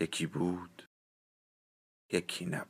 [0.00, 0.88] یکی بود
[2.12, 2.68] یکی نبود.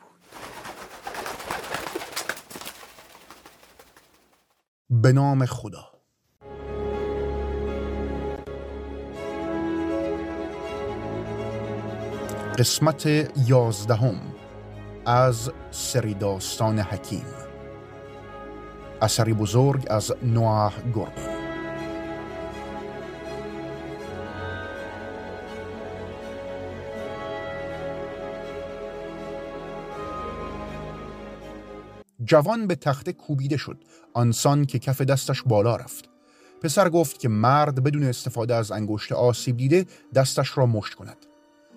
[4.91, 5.91] به نام خدا.
[12.59, 13.07] قسمت
[13.49, 14.35] یازدهم
[15.07, 17.27] از سری داستان حکیم.
[19.03, 21.34] اثری بزرگ از نوح گوربین
[32.25, 33.85] جوان به تخته کوبیده شد.
[34.13, 36.09] آنسان که کف دستش بالا رفت.
[36.63, 41.17] پسر گفت که مرد بدون استفاده از انگشت آسیب دیده دستش را مشت کند.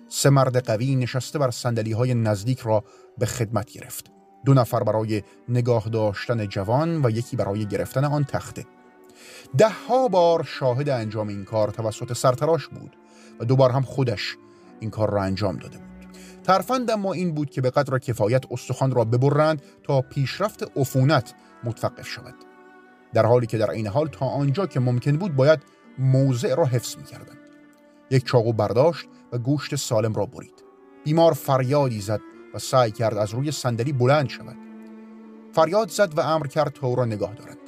[0.08, 2.84] سه مرد قوی نشسته بر سندلی های نزدیک را
[3.18, 4.10] به خدمت گرفت.
[4.44, 8.66] دو نفر برای نگاه داشتن جوان و یکی برای گرفتن آن تخته.
[9.58, 12.96] ده ها بار شاهد انجام این کار توسط سرتراش بود
[13.40, 14.36] و دوبار هم خودش
[14.80, 15.87] این کار را انجام داده بود.
[16.48, 22.06] ترفند اما این بود که به قدر کفایت استخوان را ببرند تا پیشرفت عفونت متوقف
[22.06, 22.34] شود.
[23.14, 25.60] در حالی که در این حال تا آنجا که ممکن بود باید
[25.98, 27.38] موضع را حفظ می کردند.
[28.10, 30.64] یک چاقو برداشت و گوشت سالم را برید.
[31.04, 32.20] بیمار فریادی زد
[32.54, 34.56] و سعی کرد از روی صندلی بلند شود.
[35.52, 37.58] فریاد زد و امر کرد تا او را نگاه دارد.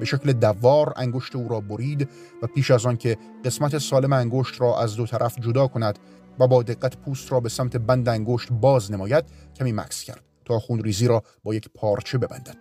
[0.00, 2.08] به شکل دوار انگشت او را برید
[2.42, 5.98] و پیش از آن که قسمت سالم انگشت را از دو طرف جدا کند
[6.40, 9.24] و با دقت پوست را به سمت بند انگشت باز نماید
[9.56, 12.56] کمی مکس کرد تا خونریزی را با یک پارچه ببندد.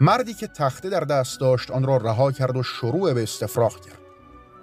[0.00, 3.98] مردی که تخته در دست داشت آن را رها کرد و شروع به استفراغ کرد.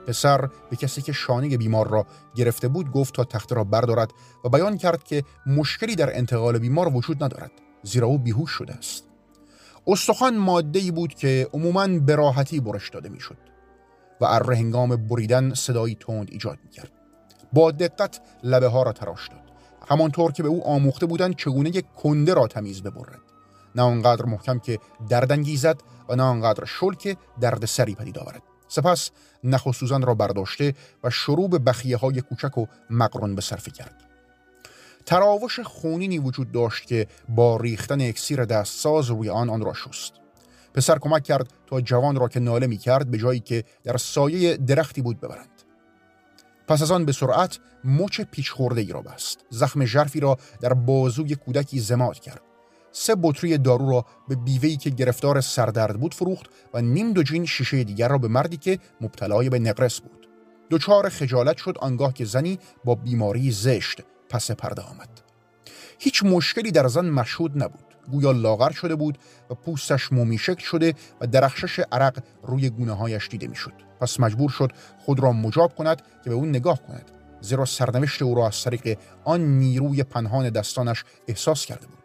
[0.08, 4.12] پسر به کسی که شانه بیمار را گرفته بود گفت تا تخته را بردارد
[4.44, 7.52] و بیان کرد که مشکلی در انتقال بیمار وجود ندارد
[7.84, 9.04] زیرا او بیهوش شده است.
[9.88, 13.38] استخوان ماده ای بود که عموماً به راحتی برش داده می‌شد
[14.22, 16.92] و اره هنگام بریدن صدایی تند ایجاد می‌کرد.
[17.54, 19.40] با دقت لبه ها را تراش داد.
[19.90, 23.20] همانطور که به او آموخته بودند چگونه یک کنده را تمیز ببرد.
[23.76, 25.78] نه آنقدر محکم که دردانگیزد
[26.10, 28.42] و نه آنقدر شل که درد سری پدید آورد.
[28.68, 29.12] سپس
[29.44, 33.96] نخ را برداشته و شروع به بخیه های کوچک و مقرون به صرفه کرد.
[35.06, 40.14] تراوش خونینی وجود داشت که با ریختن اکسیر دستساز روی آن آن را شست.
[40.74, 44.58] پسر کمک کرد تا جوان را که ناله می کرد به جایی که در سایه
[44.58, 45.53] درختی بود ببرند
[46.68, 49.46] پس از آن به سرعت مچ پیچ خورده ای را بست.
[49.50, 52.42] زخم ژرفی را در بازوی کودکی زماد کرد.
[52.92, 57.84] سه بطری دارو را به بیوهی که گرفتار سردرد بود فروخت و نیم دوجین شیشه
[57.84, 60.28] دیگر را به مردی که مبتلای به نقرس بود.
[60.70, 65.10] دچار خجالت شد آنگاه که زنی با بیماری زشت پس پرده آمد.
[66.00, 67.93] هیچ مشکلی در زن مشهود نبود.
[68.12, 69.18] گویا لاغر شده بود
[69.50, 73.74] و پوستش مومی شکل شده و درخشش عرق روی گونه هایش دیده می‌شد.
[74.02, 74.72] پس مجبور شد
[75.06, 77.12] خود را مجاب کند که به او نگاه کند
[77.42, 82.04] زیرا سرنوشت او را از طریق آن نیروی پنهان دستانش احساس کرده بود.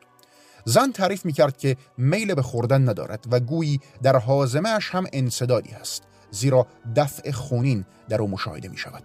[0.64, 5.70] زن تعریف می کرد که میل به خوردن ندارد و گویی در حازمهش هم انصدادی
[5.70, 6.66] است زیرا
[6.96, 9.02] دفع خونین در او مشاهده می شود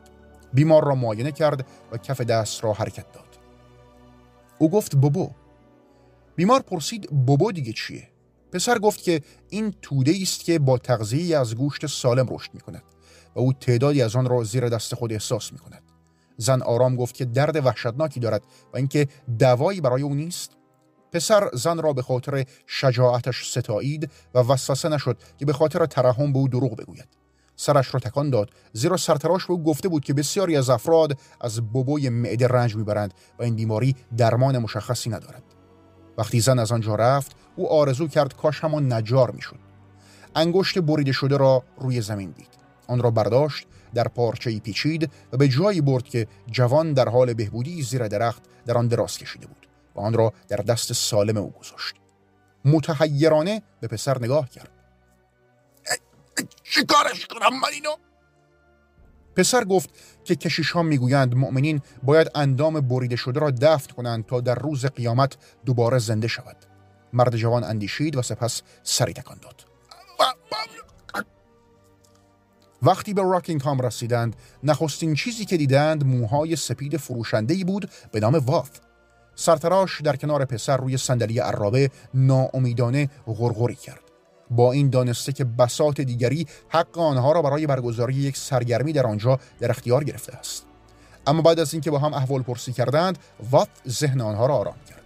[0.54, 3.40] بیمار را معاینه کرد و کف دست را حرکت داد.
[4.58, 5.32] او گفت بابو
[6.36, 8.10] بیمار پرسید بابو دیگه چیه؟
[8.52, 12.84] پسر گفت که این توده است که با تغذیه از گوشت سالم رشد می کند
[13.36, 15.84] و او تعدادی از آن را زیر دست خود احساس می کند
[16.38, 19.08] زن آرام گفت که درد وحشتناکی دارد و اینکه
[19.40, 20.52] دوایی برای او نیست؟
[21.12, 26.40] پسر زن را به خاطر شجاعتش ستایید و وسوسه نشد که به خاطر ترحم به
[26.40, 27.08] او دروغ بگوید.
[27.56, 31.62] سرش را تکان داد زیرا سرتراش به او گفته بود که بسیاری از افراد از
[31.62, 35.44] بوبوی معده رنج می‌برند و این بیماری درمان مشخصی ندارد.
[36.18, 39.60] وقتی زن از آنجا رفت او آرزو کرد کاش همان نجار می‌شد.
[40.36, 42.50] انگشت بریده شده را روی زمین دید.
[42.88, 47.82] آن را برداشت در پارچه پیچید و به جایی برد که جوان در حال بهبودی
[47.82, 51.96] زیر درخت در آن دراز کشیده بود و آن را در دست سالم او گذاشت.
[52.66, 54.70] متحیرانه به پسر نگاه کرد.
[56.64, 57.96] چیکارش کنم من اینو؟
[59.36, 59.90] پسر گفت
[60.24, 64.86] که کشیش ها می‌گویند مؤمنین باید اندام بریده شده را دفت کنند تا در روز
[64.86, 66.58] قیامت دوباره زنده شود.
[67.14, 69.66] مرد جوان اندیشید و سپس سری تکان داد.
[72.82, 78.70] وقتی به راکینگهام رسیدند نخستین چیزی که دیدند موهای سپید فروشنده‌ای بود به نام واف.
[79.36, 84.03] سرتراش در کنار پسر روی صندلی عرابه ناامیدانه غرغری کرد.
[84.56, 89.40] با این دانسته که بسات دیگری حق آنها را برای برگزاری یک سرگرمی در آنجا
[89.60, 90.66] در اختیار گرفته است.
[91.28, 93.18] اما بعد از اینکه با هم احوال پرسی کردند
[93.52, 95.04] وات ذهن آنها را آرام کرد.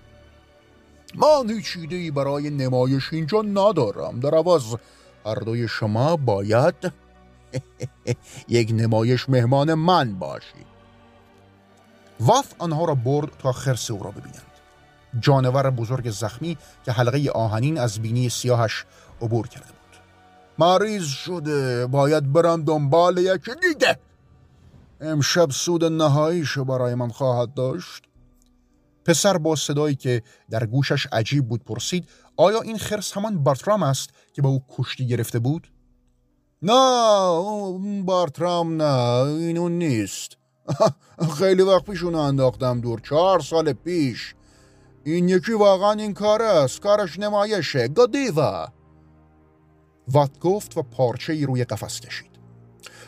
[1.16, 1.78] من هیچ
[2.14, 4.20] برای نمایش اینجا ندارم.
[4.20, 4.76] در عوض
[5.26, 6.76] هر دوی شما باید
[8.48, 10.68] یک نمایش مهمان من باشید
[12.20, 14.42] واف آنها را برد تا خرس او را ببینند.
[15.20, 18.86] جانور بزرگ زخمی که حلقه آهنین از بینی سیاهش
[19.22, 19.78] عبور کرده بود.
[20.60, 24.00] مریض شده باید برم دنبال یکی دیگه
[25.02, 28.04] امشب سود نهاییشو برای من خواهد داشت.
[29.06, 34.10] پسر با صدایی که در گوشش عجیب بود پرسید آیا این خرس همان بارترام است
[34.34, 35.68] که با او کشتی گرفته بود؟
[36.62, 38.94] نه بارترام نه
[39.24, 40.38] اینو نیست.
[41.38, 44.36] خیلی وقت پیش اونو انداختم دور چهار سال پیش.
[45.04, 47.88] این یکی واقعا این کار است کارش نمایشه.
[47.88, 48.68] گادیوا
[50.08, 52.32] وات گفت و پارچه ای روی قفس کشید.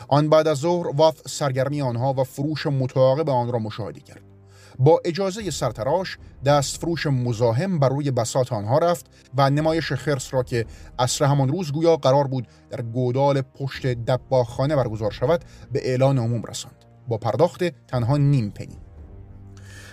[0.08, 4.22] آن بعد از ظهر وات سرگرمی آنها و فروش متعاقب آن را مشاهده کرد.
[4.78, 9.06] با اجازه سرتراش دست فروش مزاحم بر روی بسات آنها رفت
[9.36, 10.66] و نمایش خرس را که
[10.98, 16.42] اصر همان روز گویا قرار بود در گودال پشت دباخانه برگزار شود به اعلان عموم
[16.42, 16.84] رساند.
[17.08, 18.78] با پرداخت تنها نیم پنی.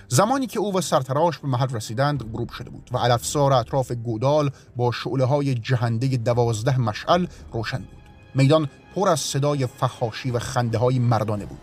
[0.10, 4.52] زمانی که او و سرتراش به محل رسیدند غروب شده بود و علفسار اطراف گودال
[4.76, 7.98] با شعله های جهنده دوازده مشعل روشن بود.
[8.36, 11.60] میدان پر از صدای فخاشی و خنده های مردانه بود.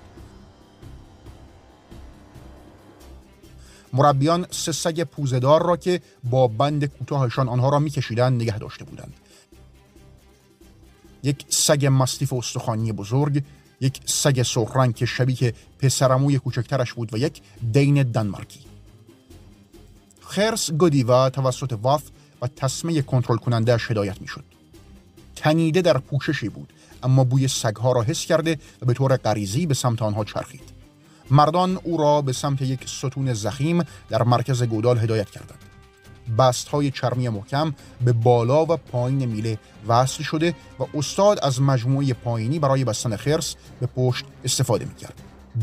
[3.92, 9.14] مربیان سه سگ پوزدار را که با بند کوتاهشان آنها را میکشیدند نگه داشته بودند.
[11.22, 13.42] یک سگ مستیف استخوانی بزرگ
[13.84, 17.42] یک سگ سرخرنگ که شبیه پسرموی کوچکترش بود و یک
[17.72, 18.60] دین دنمارکی.
[20.20, 22.02] خرس گدیوا توسط واف
[22.42, 24.44] و تسمه کنترل کنندهش هدایت می‌شد.
[25.36, 26.72] تنیده در پوششی بود
[27.02, 30.62] اما بوی سگها را حس کرده و به طور غریزی به سمت آنها چرخید.
[31.30, 35.63] مردان او را به سمت یک ستون زخیم در مرکز گودال هدایت کردند.
[36.38, 42.12] بست های چرمی محکم به بالا و پایین میله وصل شده و استاد از مجموعه
[42.12, 45.14] پایینی برای بستن خرس به پشت استفاده می‌کرد.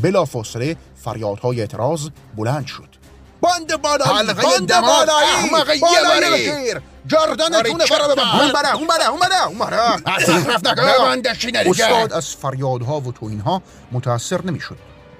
[0.02, 2.88] بلا فاصله فریادهای اعتراض بلند شد.
[3.42, 5.30] بند بالایی بند بالایی.
[5.34, 6.74] احمق بالایی
[7.10, 12.36] گردنتون برا ببند اون برا اون برا اون برا اون برا اصرف نکن استاد از
[12.36, 13.62] فریادها و توینها
[13.92, 14.76] متاثر نمی‌شد.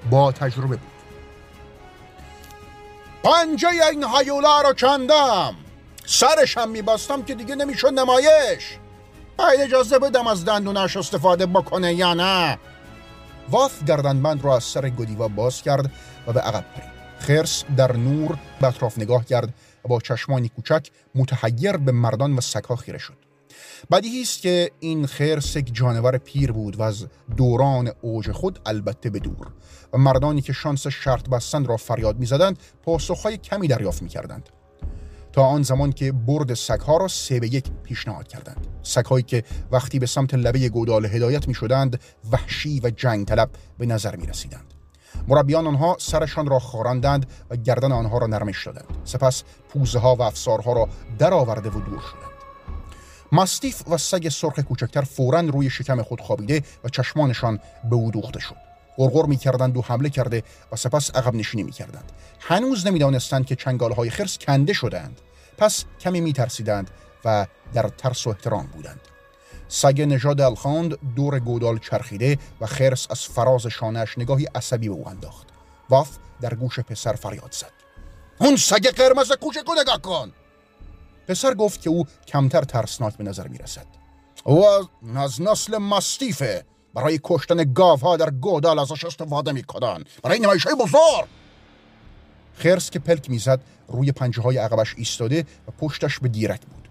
[0.09, 0.92] با تجربه بود.
[3.23, 5.55] پنجه این هیولا رو کندم.
[6.05, 8.77] سرشم میبستم که دیگه نمی‌شد نمایش.
[9.37, 12.59] باید اجازه بدم از دندونش استفاده بکنه یا نه.
[13.49, 15.91] واف گردنبند را از سر گدیوا باز کرد
[16.27, 16.93] و به عقب پرید.
[17.19, 19.53] خرس در نور به اطراف نگاه کرد
[19.85, 23.22] و با چشمانی کوچک متحیر به مردان و سگها خیره شد.
[23.91, 27.05] بدیهی است که این خرس یک جانور پیر بود و از
[27.37, 29.47] دوران اوج خود البته به دور.
[29.93, 34.49] و مردانی که شانس شرط بستن را فریاد می‌زدند پاسخهای کمی دریافت می‌کردند.
[35.31, 38.67] تا آن زمان که برد سگها را سه به یک پیشنهاد کردند.
[38.83, 41.99] سگهایی که وقتی به سمت لبه گودال هدایت می شدند
[42.31, 44.73] وحشی و جنگ طلب به نظر می رسیدند
[45.27, 48.85] مربیان آنها سرشان را خاراندند و گردن آنها را نرمش دادند.
[49.03, 50.89] سپس پوزه ها و افسارها را
[51.19, 52.32] درآورده و دور شدند.
[53.33, 57.59] ماستیف و سگ سرخ کوچکتر فورا روی شکم خود خوابیده و چشمانشان
[57.89, 58.55] به او دوخته شد.
[58.97, 62.11] غرغر می‌کردند و حمله کرده و سپس عقب نشینی می‌کردند.
[62.39, 65.21] هنوز نمی‌دانستند که چنگالهای خرس کنده شدند
[65.57, 66.89] پس کمی میترسیدند
[67.25, 69.01] و در ترس و احترام بودند.
[69.67, 75.09] سگ نژاد الخاند دور گودال چرخیده و خرس از فراز شانهش نگاهی عصبی به او
[75.09, 75.47] انداخت.
[75.89, 76.09] واف
[76.41, 77.71] در گوش پسر فریاد زد.
[78.37, 80.33] اون سگ قرمز کوچکو نگاه کن!
[81.27, 83.85] پسر گفت که او کمتر ترسناک به نظر می رسد
[84.43, 84.67] او
[85.15, 90.75] از نسل مستیفه برای کشتن گاوها در گودال ازش استفاده می کنن برای نمایش های
[90.75, 91.27] بزرگ!
[92.53, 96.89] خرس که پلک می‌زد روی پنجه های عقبش ایستاده و پشتش به دیرک بود.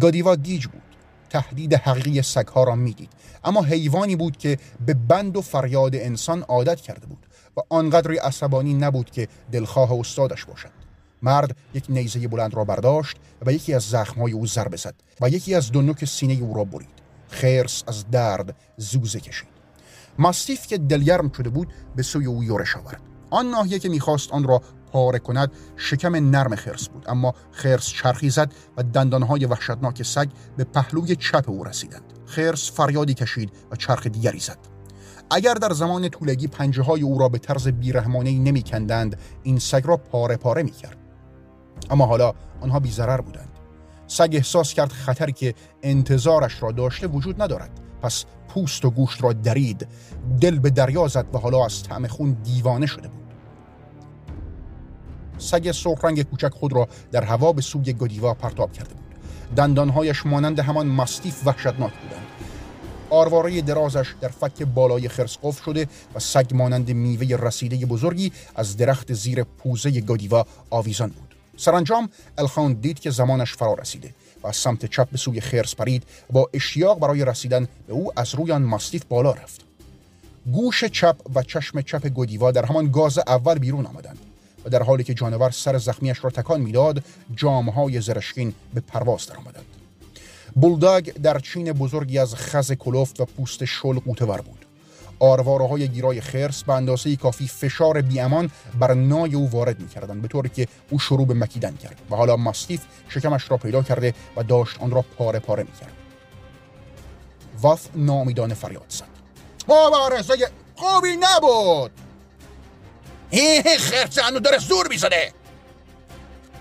[0.00, 0.82] گادیوا گیج بود.
[1.30, 3.12] تهدید حقیقی سگها را می‌دید.
[3.44, 8.74] اما حیوانی بود که به بند و فریاد انسان عادت کرده بود و آنقدر عصبانی
[8.74, 10.85] نبود که دلخواه استادش باشد.
[11.22, 15.54] مرد یک نیزه بلند را برداشت و یکی از زخمهای او ضربه زد و یکی
[15.54, 16.96] از دو نوک سینه او را برید.
[17.28, 19.48] خرس از درد زوزه کشید.
[20.18, 23.00] ماستیف که دلگرم شده بود به سوی او یورش آورد.
[23.30, 27.04] آن ناحیه که می‌خواست آن را پاره کند شکم نرم خرس بود.
[27.08, 32.12] اما خرس چرخی زد و دندانهای وحشتناک سگ به پهلوی چپ او رسیدند.
[32.26, 34.58] خرس فریادی کشید و چرخ دیگری زد.
[35.30, 39.82] اگر در زمان طولگی پنجه های او را به طرز بیرحمانه نمی کندند این سگ
[39.84, 41.05] را پاره پاره می کرد.
[41.90, 43.48] اما حالا آنها بی ضرر بودند.
[44.06, 47.70] سگ احساس کرد خطری که انتظارش را داشته وجود ندارد.
[48.02, 49.88] پس پوست و گوشت را درید.
[50.40, 53.26] دل به دریا زد و حالا از طعم خون دیوانه شده بود.
[55.38, 59.14] سگ سرخ رنگ کوچک خود را در هوا به سوی گودیوا پرتاب کرده بود.
[59.56, 62.26] دندانهایش مانند همان مستیف وحشتناک بودند.
[63.10, 68.76] آرواره درازش در فک بالای خرس قفل شده و سگ مانند میوه رسیده بزرگی از
[68.76, 71.25] درخت زیر پوزه گودیوا آویزان بود.
[71.56, 72.08] سرانجام
[72.38, 76.50] الخان دید که زمانش فرا رسیده و از سمت چپ به سوی خرس پرید با
[76.54, 79.60] اشتیاق برای رسیدن به او از روی آن ماستیف بالا رفت.
[80.52, 84.18] گوش چپ و چشم چپ گودیوا در همان گاز اول بیرون آمدند
[84.64, 87.02] و در حالی که جانور سر زخمیش را تکان می‌داد
[87.36, 89.66] جامهای زرشکین به پرواز درآمدند.
[90.54, 94.65] بولداگ در چین بزرگی از خز کلفت و پوست شل قوتور بود.
[95.20, 100.28] آرواره های گیرای خرس به اندازه کافی فشار بیامان بر نای او وارد می‌کردند به
[100.28, 104.42] طوری که او شروع به مکیدن کرد و حالا ماستیف شکمش را پیدا کرده و
[104.42, 105.92] داشت آن را پاره پاره می‌کرد.
[107.60, 109.04] واف نامیدان فریاد زد.
[109.68, 110.34] مبارزه
[110.76, 111.90] خوبی نبود!
[113.78, 115.32] خرس هنو داره زور می‌زنه!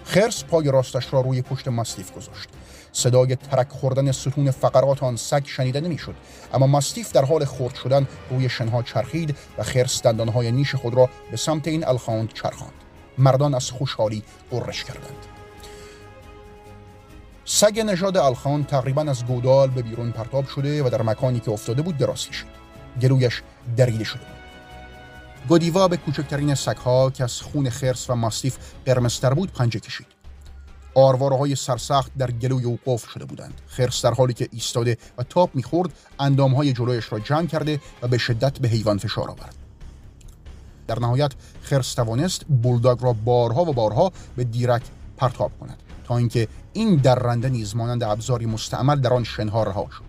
[0.06, 2.50] خرس پای راستش را روی پشت ماستیف گذاشت.
[2.96, 6.16] صدای ترک خوردن ستون فقرات آن سگ شنیده نمی‌شد.
[6.54, 11.10] اما ماستیف در حال خرد شدن روی شنها چرخید و خرس دندانهای نیش خود را
[11.32, 12.74] به سمت این الخاند چرخاند.
[13.18, 15.26] مردان از خوشحالی قرش کردند.
[17.46, 21.82] سگ نژاد الخان تقریبا از گودال به بیرون پرتاب شده و در مکانی که افتاده
[21.82, 22.48] بود دراز کشید
[23.02, 23.42] گلویش
[23.78, 24.36] دریده شده بود.
[25.48, 30.15] گودیوا به کوچکترین سگها که از خون خرس و ماستیف قرمزتر بود پنجه کشید.
[30.96, 33.62] آرواره های سرسخت در گلوی او قفل شده بودند.
[33.68, 38.08] خرس در حالی که ایستاده و تاپ می‌خورد اندام های جلویش را جمع کرده و
[38.08, 39.56] به شدت به حیوان فشار آورد.
[40.88, 44.82] در نهایت خرس توانست بولداگ را بارها و بارها به دیرک
[45.18, 50.04] پرتاب کند تا اینکه این درنده نیز مانند ابزاری مستعمل در آن شنها رها شد.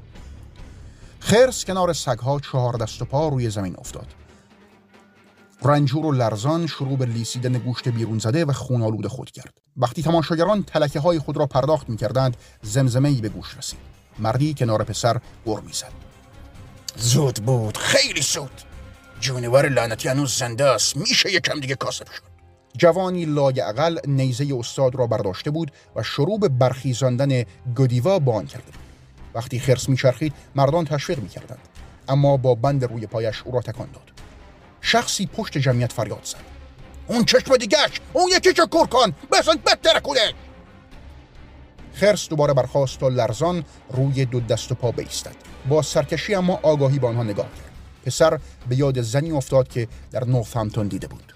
[1.21, 4.07] خرس کنار سگها چهار دست و پا روی زمین افتاد.
[5.62, 9.54] رنجور و لرزان شروع به لیسیدن گوشت بیرون زده و خونالود خود کرد.
[9.76, 13.78] وقتی تماشاگران تلکه های خود را پرداخت می کردند زمزمه ای به گوش رسید.
[14.18, 15.92] مردی کنار پسر گر می زد
[16.96, 18.50] زود بود خیلی زود.
[19.20, 22.22] جونور لعنتی هنوز زنده است میشه یکم دیگه کاسب شد.
[22.76, 27.44] جوانی لای اقل نیزه استاد را برداشته بود و شروع به برخیزاندن
[27.76, 28.86] گدیوا بان کرده بود.
[29.34, 31.58] وقتی خرس میچرخید مردان تشویق می‌کردند.
[32.08, 34.15] اما با بند روی پایش او را تکان داد.
[34.80, 36.37] شخصی پشت جمعیت فریاد زد.
[37.06, 40.33] اون چشم دیگهش اون یکی چه کن بسن بتره کنه
[41.92, 45.37] خرس دوباره برخواست و لرزان روی دو دست و پا بیستد.
[45.68, 47.71] با سرکشی اما آگاهی به آنها نگاه کرد.
[48.04, 51.33] پسر به یاد زنی افتاد که در نوفهمتون دیده بود.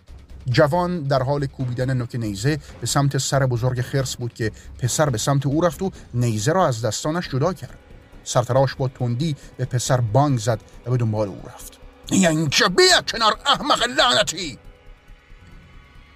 [0.46, 5.18] جوان در حال کوبیدن نوک نیزه به سمت سر بزرگ خرس بود که پسر به
[5.18, 7.78] سمت او رفت و نیزه را از دستانش جدا کرد.
[8.24, 11.79] سرتراش با تندی به پسر بانگ زد و به دنبال او رفت.
[12.10, 14.58] یعنی چه بیا کنار احمق لعنتی؟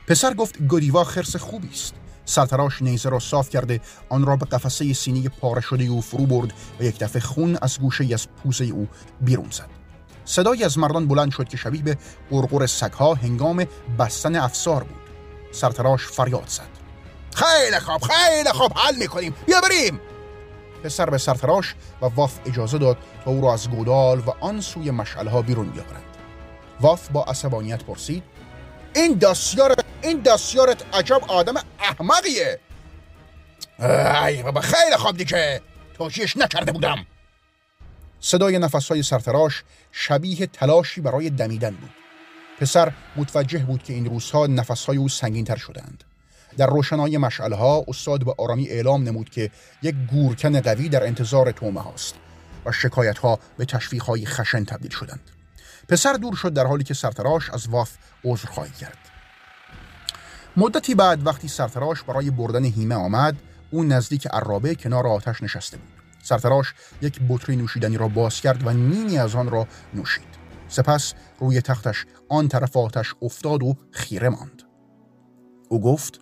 [0.06, 1.94] پسر گفت گودیوا خرس خوبی است.
[2.24, 6.52] سرتراش نیزه را صاف کرده آن را به قفسه سینی پاره شده او فرو برد
[6.80, 8.88] و یک دفعه خون از گوشه از پوزه او
[9.20, 9.68] بیرون زد.
[10.24, 11.98] صدایی از مردان بلند شد که شبیه به
[12.30, 13.66] قرقر سگها هنگام
[13.98, 15.00] بستن افسار بود.
[15.52, 16.68] سرتراش فریاد زد.
[17.34, 19.34] خیلی خوب خیلی خوب حل می‌کنیم.
[19.46, 20.00] بیا بریم.
[20.85, 24.91] پسر به سرتراش و واف اجازه داد تا او را از گودال و آن سوی
[24.91, 26.05] مشعلها بیرون بیاورند.
[26.81, 28.23] واف با عصبانیت پرسید
[28.95, 32.61] این دستیار این دستیارت عجب آدم احمقیه.
[34.26, 35.61] ای بابا خیلی خواب دیگه.
[35.95, 37.07] توشیش نکرده بودم.
[38.21, 39.62] صدای نفسهای سرتراش
[39.93, 41.91] شبیه تلاشی برای دمیدن بود.
[42.61, 46.05] پسر متوجه بود که این روزها نفسهای او سنگینتر شدند
[46.56, 49.50] در روشنای مشعله ها استاد به آرامی اعلام نمود که
[49.82, 52.14] یک گورکن قوی در انتظار تومه هاست
[52.66, 55.20] و شکایت ها به تشویق های خشن تبدیل شدند.
[55.88, 57.90] پسر دور شد در حالی که سرتراش از واف
[58.25, 58.99] عذرخواهی کرد.
[60.56, 63.37] مدتی بعد وقتی سرتراش برای بردن هیمه آمد
[63.70, 65.88] او نزدیک عرابه کنار آتش نشسته بود.
[66.23, 70.34] سرتراش یک بطری نوشیدنی را باز کرد و نیمی از آن را نوشید.
[70.68, 74.62] سپس روی تختش آن طرف آتش افتاد و خیره ماند.
[75.68, 76.20] او گفت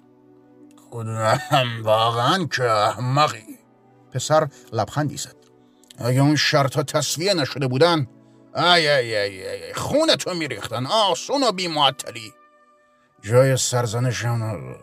[1.82, 3.58] واقعا که احمقی.
[4.12, 5.36] پسر لبخندی زد
[5.98, 8.06] اگه اون شرط ها تصویه نشده بودن
[8.56, 10.86] ای ای ای ای خونه تو میریختن.
[10.86, 12.32] آسون و بی معطلی
[13.22, 14.74] جای سرزنشان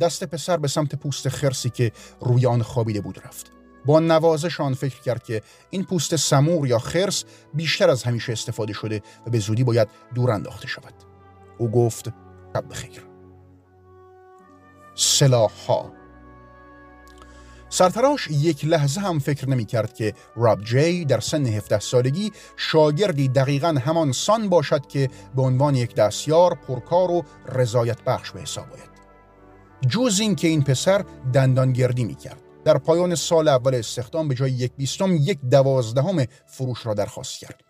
[0.00, 3.52] دست پسر به سمت پوست خرسی که روی آن خوابیده بود رفت.
[3.84, 8.72] با نوازش آن فکر کرد که این پوست سمور یا خرس بیشتر از همیشه استفاده
[8.72, 10.94] شده و به زودی باید دور انداخته شود.
[11.58, 12.12] او گفت
[12.56, 13.07] شب بخیر.
[15.18, 15.92] سلاح ها
[17.68, 23.28] سرتراش یک لحظه هم فکر نمی کرد که راب جی در سن 17 سالگی شاگردی
[23.28, 28.72] دقیقا همان سان باشد که به عنوان یک دستیار پرکار و رضایت بخش به حساب
[28.72, 28.90] آید.
[29.88, 32.42] جز این که این پسر دندانگردی می کرد.
[32.64, 37.60] در پایان سال اول استخدام به جای یک بیستم یک دوازدهم فروش را درخواست کرد.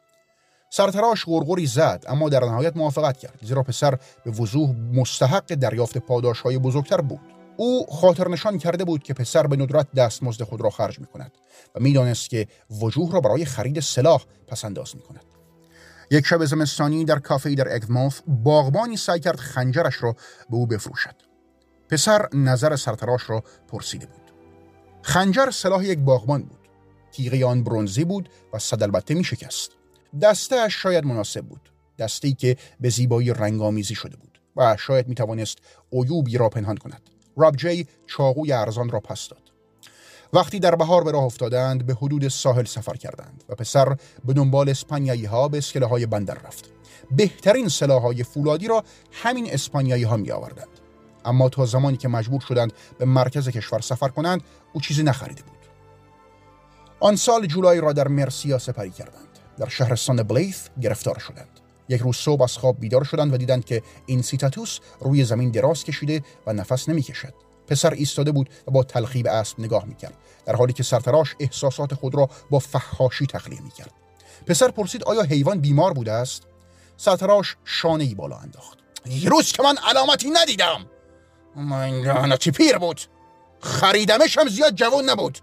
[0.70, 6.40] سرتراش غرغری زد اما در نهایت موافقت کرد زیرا پسر به وضوح مستحق دریافت پاداش
[6.40, 7.37] های بزرگتر بود.
[7.60, 11.32] او خاطر نشان کرده بود که پسر به ندرت دستمزد خود را خرج می کند
[11.74, 15.24] و می‌دانست که وجوه را برای خرید سلاح پس انداز می کند.
[16.10, 20.12] یک شب زمستانی در کافه در اگموث باغبانی سعی کرد خنجرش را
[20.50, 21.14] به او بفروشد.
[21.88, 24.32] پسر نظر سرتراش را پرسیده بود.
[25.02, 26.68] خنجر سلاح یک باغبان بود.
[27.12, 29.70] تیغه آن برونزی بود و صد البته می شکست.
[30.22, 31.72] دسته شاید مناسب بود.
[31.98, 35.58] دسته که به زیبایی رنگامیزی شده بود و شاید می توانست
[35.92, 37.17] عیوبی را پنهان کند.
[37.38, 39.42] راب جی چاقوی ارزان را پس داد.
[40.32, 44.68] وقتی در بهار به راه افتادند به حدود ساحل سفر کردند و پسر به دنبال
[44.68, 46.70] اسپانیایی ها به اسکله های بندر رفت.
[47.10, 50.68] بهترین سلاح های فولادی را همین اسپانیایی ها می آوردند.
[51.24, 54.42] اما تا زمانی که مجبور شدند به مرکز کشور سفر کنند
[54.72, 55.58] او چیزی نخریده بود.
[57.00, 59.28] آن سال جولای را در مرسیا سپری کردند.
[59.58, 61.57] در شهرستان بلیث گرفتار شدند.
[61.88, 65.84] یک روز صبح از خواب بیدار شدند و دیدند که این سیتاتوس روی زمین دراز
[65.84, 67.34] کشیده و نفس نمی‌کشد.
[67.66, 70.14] پسر ایستاده بود و با تلخی به اسب نگاه می‌کرد
[70.46, 73.92] در حالی که سرتراش احساسات خود را با فحاشی تخلیه می‌کرد.
[74.46, 76.42] پسر پرسید آیا حیوان بیمار بوده است؟
[76.96, 78.78] سرتراش شانه ای بالا انداخت.
[79.26, 80.86] روز که من علامتی ندیدم.
[81.56, 83.00] من لعنتی پیر بود.
[83.60, 85.38] خریدمش هم زیاد جوان نبود.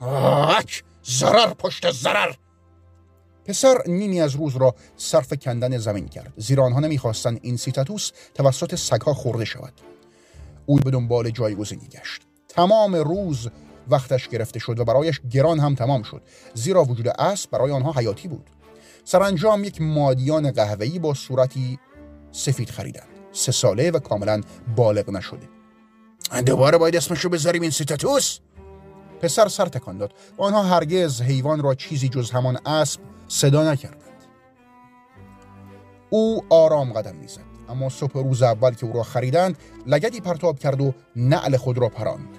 [0.00, 2.32] آک ضرر پشت ضرر.
[3.50, 6.32] پسر نیمی از روز را صرف کندن زمین کرد.
[6.36, 9.72] زیرا آنها نمی‌خواستند این سیتاتوس توسط سگها خورده شود.
[10.66, 12.22] او به دنبال جایگزینی گشت.
[12.48, 13.48] تمام روز
[13.88, 16.22] وقتش گرفته شد و برایش گران هم تمام شد.
[16.54, 18.50] زیرا وجود اسب برای آنها حیاتی بود.
[19.04, 21.78] سرانجام یک مادیان قهوه‌ای با صورتی
[22.32, 23.08] سفید خریدند.
[23.32, 24.40] سه ساله و کاملا
[24.76, 25.48] بالغ نشده.
[26.46, 28.38] دوباره باید اسمشو بذاریم این سیتاتوس؟
[29.20, 30.14] پسر سر تکان داد.
[30.38, 34.00] و آنها هرگز حیوان را چیزی جز همان اسب صدا نکردند.
[36.10, 40.80] او آرام قدم می‌زد اما صبح روز اول که او را خریدند لگدی پرتاب کرد
[40.80, 42.38] و نعل خود را پراند.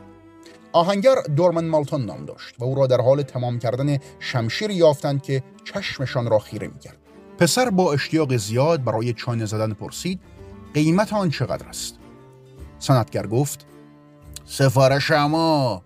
[0.73, 5.43] آهنگر دورمن مالتون نام داشت و او را در حال تمام کردن شمشیر یافتند که
[5.73, 6.97] چشمشان را خیره می‌کرد.
[7.37, 10.19] پسر با اشتیاق زیاد برای چانه زدن پرسید
[10.73, 11.95] قیمت آن چقدر است؟
[12.79, 13.65] صنعتگر گفت
[14.45, 15.83] سفارش اما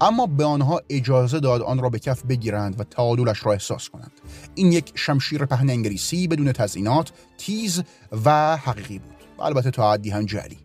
[0.00, 4.12] اما به آنها اجازه داد آن را به کف بگیرند و تعادلش را احساس کنند.
[4.54, 7.82] این یک شمشیر پهن انگلیسی بدون تزئینات تیز
[8.24, 9.16] و حقیقی بود.
[9.38, 10.58] و البته تا حدی هم جلی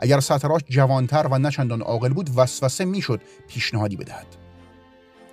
[0.00, 4.26] اگر سطراش جوانتر و نچندان عاقل بود وسوسه می‌شد پیشنهادی بدهد.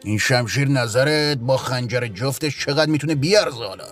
[0.04, 3.88] این شمشیر نظرت با خنجر جفتش چقدر می‌تونه بیارزه حالا؟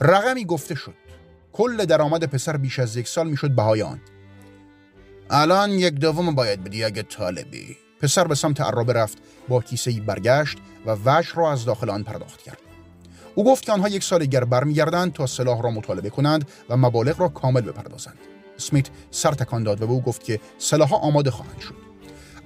[0.00, 0.94] رقمی گفته شد.
[1.52, 4.00] کل درآمد پسر بیش از یک سال می‌شد بهای آن.
[5.30, 7.76] الان یک دوم باید بدی اگه طالبی.
[8.00, 12.42] پسر به سمت عرابه رفت با کیسه برگشت و وجه را از داخل آن پرداخت
[12.42, 12.58] کرد.
[13.34, 17.20] او گفت که آنها یک سال دیگر برمیگردند تا سلاح را مطالبه کنند و مبالغ
[17.20, 18.18] را کامل بپردازند.
[18.56, 21.74] اسمیت سر تکان داد و به او گفت که سلاح آماده خواهند شد.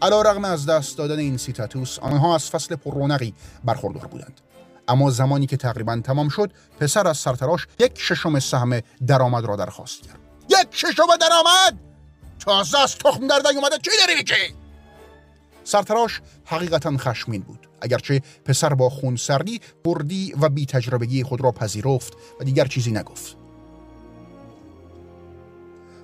[0.02, 4.40] علا رغم از دست دادن این سیتاتوس آنها از فصل پر رونقی برخوردار بودند.
[4.88, 10.02] اما زمانی که تقریبا تمام شد پسر از سرتراش یک ششم سهم درآمد را درخواست
[10.02, 10.18] کرد.
[10.48, 11.89] یک ششم درآمد!
[12.40, 14.54] تازه از تخم در اومده چی داری میگی؟
[15.64, 17.68] سرتراش حقیقتا خشمین بود.
[17.80, 22.90] اگرچه پسر با خون سردی بردی و بی تجربگی خود را پذیرفت و دیگر چیزی
[22.90, 23.36] نگفت.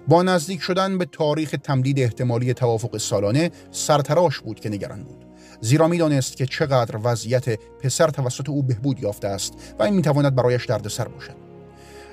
[0.08, 5.24] با نزدیک شدن به تاریخ تمدید احتمالی توافق سالانه سرتراش بود که نگران بود.
[5.60, 10.66] زیرا می‌دانست که چقدر وضعیت پسر توسط او بهبود یافته است و این می‌تواند برایش
[10.66, 11.36] دردسر باشد.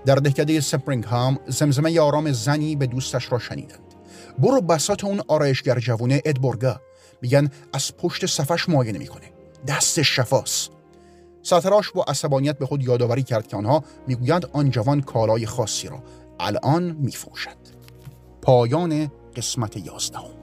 [0.05, 3.92] در دهکده سپرینگ هام زمزمه آرام زنی به دوستش را شنیدند.
[4.39, 6.81] برو بسات اون آرایشگر جوونه ادبورگا
[7.21, 9.31] میگن از پشت صفش معاینه می‌کنه.
[9.67, 10.69] دست شفاس.
[11.41, 16.03] ساتراش با عصبانیت به خود یادآوری کرد که آنها می‌گویند آن جوان کالای خاصی را
[16.39, 17.57] الان میفروشد.
[18.41, 20.42] پایان قسمت یازدهم.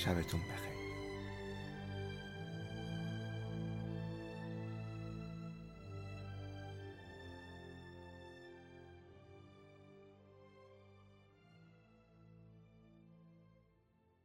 [0.00, 0.69] شبتون بخیر.